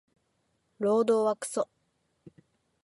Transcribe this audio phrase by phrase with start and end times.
[0.79, 1.69] 労働はクソ